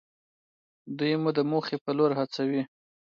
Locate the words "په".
1.83-1.91